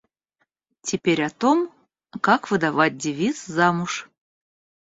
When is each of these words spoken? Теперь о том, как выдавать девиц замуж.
Теперь 0.81 1.21
о 1.23 1.29
том, 1.29 1.71
как 2.21 2.49
выдавать 2.49 2.97
девиц 2.97 3.45
замуж. 3.45 4.09